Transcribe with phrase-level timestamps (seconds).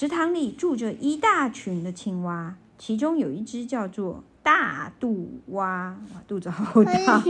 [0.00, 6.92] 池塘里住着一大群的青蛙，其中有一只叫做大肚蛙，哇，肚子好大。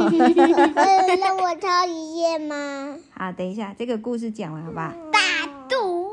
[1.19, 2.97] 让我抄一页吗？
[3.13, 4.95] 好，等一下，这个故事讲完好吧？
[5.11, 6.13] 大肚蛙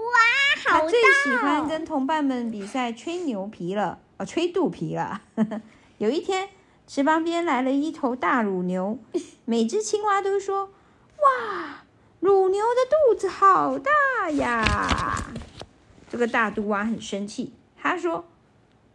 [0.66, 0.86] 好大。
[0.86, 5.22] 他最喜欢跟同伴们比赛吹牛皮了，哦，吹肚皮了。
[6.00, 6.50] 有一天，
[6.88, 8.98] 池旁边来了一头大乳牛，
[9.46, 10.72] 每只青蛙都说
[11.22, 11.84] ：“哇，
[12.20, 15.22] 乳牛的肚子好大呀！”
[16.10, 18.26] 这个大肚蛙很生气，他说：“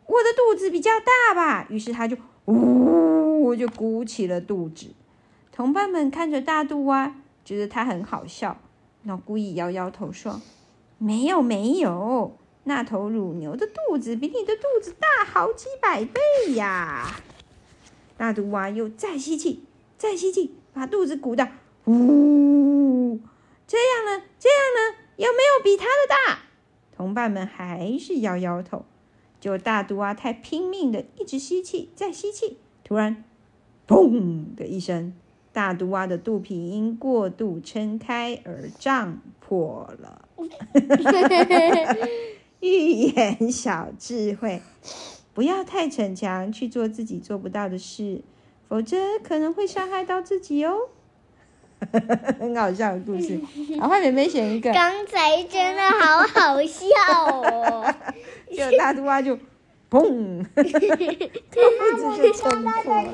[0.07, 2.17] 我的肚子比较大吧？”于是他就
[2.47, 4.87] 呜，就鼓起了肚子。
[5.53, 8.59] 同伴们看着大肚蛙，觉得他很好笑，
[9.03, 10.41] 那故意摇摇头说
[10.97, 17.21] ：“没有，没有，那头乳牛的肚子比你的肚子大好几百倍呀！”
[18.17, 19.65] 大肚蛙又再吸气，
[19.99, 21.47] 再吸气，把肚子鼓到
[21.87, 23.21] 呜，
[23.67, 24.25] 这样呢？
[24.39, 24.97] 这样呢？
[25.17, 26.39] 有没有比他的大？
[27.03, 28.85] 同伴们还是摇摇头，
[29.41, 33.25] 就大肚蛙太拼命的一直吸气，再吸气，突然，
[33.89, 35.13] 砰的一声，
[35.53, 40.29] 大肚蛙的肚皮因过度撑开而胀破了。
[42.61, 44.63] 寓言小智慧：
[45.35, 48.23] 不要太逞强去做自己做不到的事，
[48.69, 50.73] 否则可能会伤害到自己哦。
[52.39, 53.41] 很好笑的故事，
[53.81, 54.73] 好，换妹妹选一个。
[54.73, 56.87] 刚才真的好好笑
[57.27, 57.95] 哦！
[58.57, 59.37] 就大肚蛙就，
[59.91, 60.45] 砰！
[60.55, 63.11] 肚子就撑破了。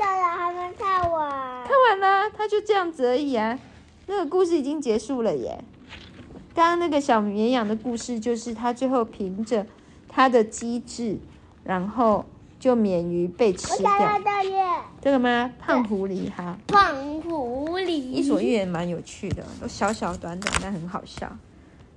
[0.00, 1.30] 还没看完。
[1.64, 3.58] 看完了，他就这样子而已啊。
[4.06, 5.58] 那个故事已经结束了耶。
[6.54, 9.66] 刚刚那个小绵羊的故事，就是他最后凭着
[10.08, 11.18] 他的机智，
[11.64, 12.24] 然后。
[12.62, 13.90] 就免于被吃掉。
[15.00, 15.52] 这个吗？
[15.58, 16.56] 胖狐狸哈。
[16.68, 17.90] 胖狐狸。
[17.90, 21.36] 伊索寓言蛮有趣的，都小小短短，但很好笑。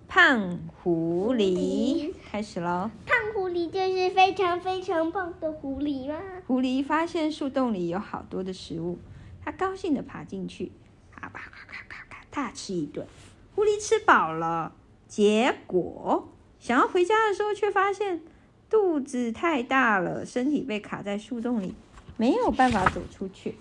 [0.07, 2.90] 胖狐狸，开始喽。
[3.06, 6.16] 胖狐狸就是非常非常胖的狐狸吗？
[6.47, 8.97] 狐狸发现树洞里有好多的食物，
[9.44, 10.72] 它高兴地爬进去，
[11.11, 13.06] 咔吧咔咔咔咔大吃一顿。
[13.53, 14.73] 狐狸吃饱了，
[15.07, 16.28] 结果
[16.59, 18.22] 想要回家的时候，却发现。
[18.70, 21.74] 肚子太大了，身体被卡在树洞里，
[22.18, 23.56] 没有办法走出去。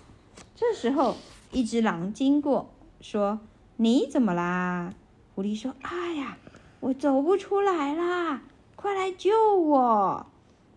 [0.54, 1.16] 这时候，
[1.52, 2.70] 一只狼经过，
[3.00, 3.40] 说
[3.76, 4.94] ：“你怎么啦？”
[5.34, 6.38] 狐狸说：“哎呀，
[6.80, 8.42] 我走不出来啦，
[8.76, 10.26] 快来救我！”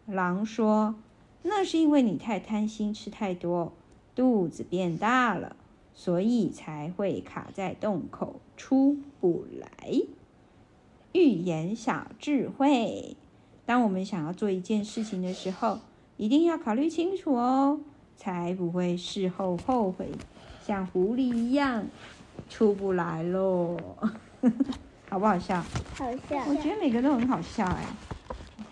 [0.05, 0.95] 狼说
[1.43, 3.71] ：“那是因为你太贪心，吃太多，
[4.15, 5.55] 肚子变大了，
[5.93, 10.01] 所以才会卡在洞口出不来。”
[11.13, 13.15] 寓言小智慧。
[13.67, 15.77] 当我们想要做一件事情的时候，
[16.15, 17.77] 一定要考虑清楚哦，
[18.15, 20.09] 才不会事后后悔，
[20.65, 21.85] 像狐狸一样
[22.49, 23.77] 出不来喽。
[25.09, 25.61] 好不好笑？
[25.95, 26.41] 好笑。
[26.47, 27.85] 我觉得每个都很好笑哎，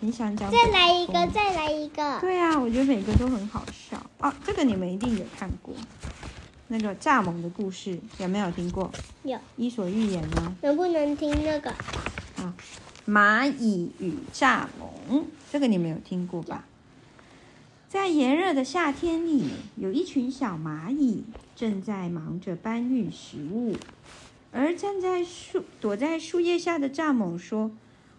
[0.00, 0.50] 很想讲。
[0.50, 2.18] 再来一个，再来一个。
[2.20, 4.32] 对啊，我觉得每个都很好笑哦。
[4.46, 5.74] 这个你们一定有看过，
[6.68, 8.90] 那个蚱蜢的故事有没有听过？
[9.24, 9.38] 有。
[9.56, 10.56] 伊索寓言吗？
[10.62, 11.70] 能不能听那个？
[12.38, 12.54] 啊。
[13.06, 14.66] 蚂蚁与蚱
[15.08, 16.64] 蜢，这个你们有听过吧？
[17.88, 19.44] 在炎热的夏天里，
[19.76, 21.22] 有一群小蚂蚁
[21.54, 23.76] 正在忙着搬运食物，
[24.50, 27.70] 而站在树躲在树叶下的蚱蜢说：“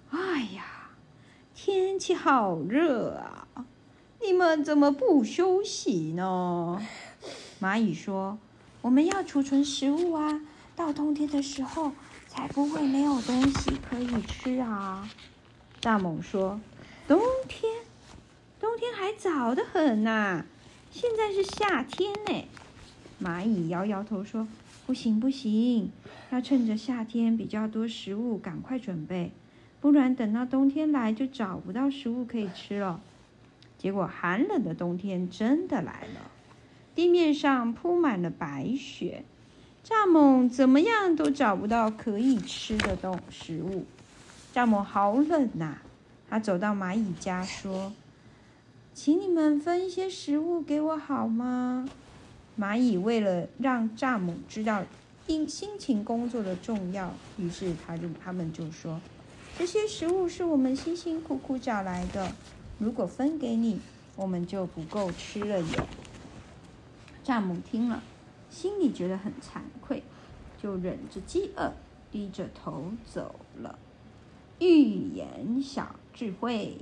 [0.10, 0.92] 哎呀，
[1.54, 3.66] 天气好热啊！
[4.22, 6.82] 你们怎么不休息呢？”
[7.60, 8.38] 蚂蚁说
[8.84, 10.42] ：“我们要储存食物啊，
[10.78, 11.92] 到冬天的时候。”
[12.38, 15.10] 才不会没有东西可以吃啊！
[15.82, 16.62] 大猛说
[17.08, 17.74] ：“冬天，
[18.60, 20.46] 冬天还早得很呐，
[20.92, 22.46] 现在是夏天呢。”
[23.20, 24.48] 蚂蚁摇摇头说
[24.86, 25.92] ：“不行不行，
[26.30, 29.32] 要趁着夏天比较多食物赶快准备，
[29.82, 33.02] 不然等到冬天来就找不到食物可以吃了。”
[33.80, 36.30] 结果寒冷的冬天真的来了，
[36.94, 39.26] 地面上铺满了白雪。
[39.88, 43.86] 蚱蜢怎么样都找不到可以吃的东食物，
[44.54, 45.76] 蚱蜢好冷呐！
[46.30, 47.94] 他走到蚂蚁家说
[48.94, 51.88] ：“请你们分一些食物给我好吗？”
[52.60, 54.84] 蚂蚁为了让蚱蜢知道
[55.28, 59.00] 因辛勤工作的重要，于是他就他们就说
[59.58, 62.34] ：“这些食物是我们辛辛苦苦找来的，
[62.78, 63.80] 如果分给你，
[64.18, 65.80] 我们就不够吃了耶。”
[67.26, 68.04] 蚱蜢听了。
[68.58, 70.02] 心里觉得很惭愧，
[70.60, 71.72] 就忍着饥饿，
[72.12, 73.78] 低着头走了。
[74.58, 76.76] 寓言小智慧：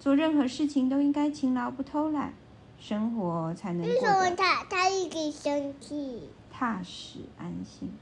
[0.00, 2.32] 做任何事情都应该勤劳不偷懒，
[2.80, 3.86] 生活才能。
[3.86, 6.30] 为什么他他一直生气？
[6.50, 7.92] 踏实安心。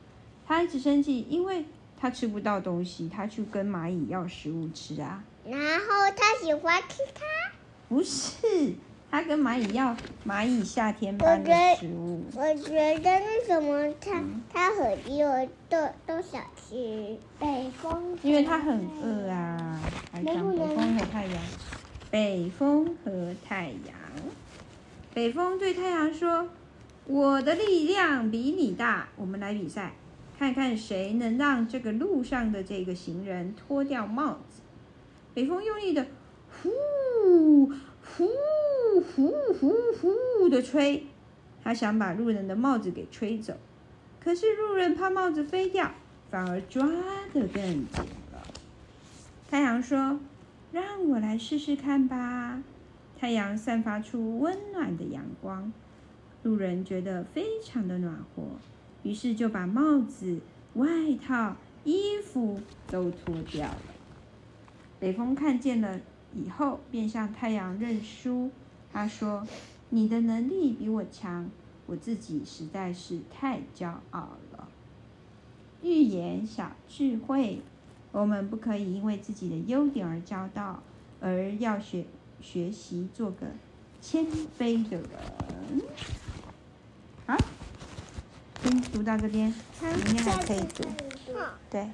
[0.46, 1.64] 他一直生气，因为
[1.96, 5.24] 他吃不到东西，他去跟蚂蚁要食物吃啊。
[5.44, 5.84] 然后
[6.16, 7.24] 他喜欢吃它？
[7.88, 8.74] 不是，
[9.14, 9.96] 他跟蚂蚁要
[10.26, 12.24] 蚂蚁夏天般的食物。
[12.34, 14.20] 我觉得那什么，他
[14.52, 19.80] 他和我都都想吃北风，因为他很饿啊。
[20.10, 21.42] 还讲北风和太阳，
[22.10, 23.94] 北风和太阳。
[25.14, 26.48] 北风对太阳说
[27.06, 29.92] ：“我的力量比你大，我们来比赛。”
[30.36, 34.60] 看看谁能让这个路上的这个行人脱掉帽子。
[35.32, 36.04] 北风用力的
[36.50, 36.68] 呼
[38.16, 38.28] 呼
[39.14, 41.06] 呼呼呼的吹，
[41.62, 43.56] 他想把路人的帽子给吹走。
[44.20, 45.92] 可是路人怕帽子飞掉，
[46.30, 46.86] 反而抓
[47.32, 48.42] 得更紧了。
[49.50, 50.18] 太阳说
[50.72, 52.62] ：“让我来试试看吧。”
[53.18, 55.72] 太阳散发出温暖的阳光，
[56.42, 58.42] 路人觉得非常的暖和。
[59.02, 60.40] 于是就把帽子、
[60.74, 60.86] 外
[61.16, 62.60] 套、衣服
[62.90, 63.78] 都脱掉了。
[64.98, 66.00] 北风看见了
[66.34, 68.50] 以后，便向太阳认输。
[68.94, 69.46] 他说
[69.90, 71.50] ：“你的能力比我强，
[71.84, 74.68] 我自己实在是太骄傲了。”
[75.82, 77.60] 预言小智慧：
[78.12, 80.82] 我们不可以因为自己的优点而骄傲，
[81.20, 82.06] 而要学
[82.40, 83.48] 学习做个
[84.00, 84.24] 谦
[84.58, 85.82] 卑的人。
[87.26, 87.36] 好。
[88.62, 89.52] 先读到这边，
[89.82, 90.88] 明天还可以读。
[91.68, 91.90] 对。